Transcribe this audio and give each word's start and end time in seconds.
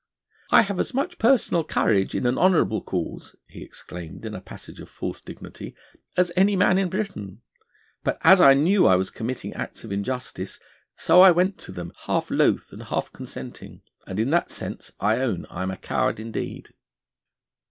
'I 0.49 0.63
have 0.63 0.79
as 0.79 0.95
much 0.95 1.19
personal 1.19 1.63
courage 1.63 2.15
in 2.15 2.25
an 2.25 2.35
honourable 2.35 2.81
cause,' 2.81 3.35
he 3.47 3.61
exclaimed 3.61 4.25
in 4.25 4.33
a 4.33 4.41
passage 4.41 4.79
of 4.79 4.89
false 4.89 5.21
dignity, 5.21 5.75
'as 6.17 6.31
any 6.35 6.55
man 6.55 6.79
in 6.79 6.89
Britain; 6.89 7.43
but 8.03 8.17
as 8.21 8.41
I 8.41 8.55
knew 8.55 8.87
I 8.87 8.95
was 8.95 9.11
committing 9.11 9.53
acts 9.53 9.83
of 9.83 9.91
injustice, 9.91 10.59
so 10.95 11.21
I 11.21 11.29
went 11.29 11.59
to 11.59 11.71
them 11.71 11.91
half 12.07 12.31
loth 12.31 12.73
and 12.73 12.81
half 12.81 13.13
consenting; 13.13 13.83
and 14.07 14.17
in 14.19 14.31
that 14.31 14.49
sense 14.49 14.91
I 14.99 15.17
own 15.19 15.45
I 15.51 15.61
am 15.61 15.69
a 15.69 15.77
coward 15.77 16.19
indeed.' 16.19 16.69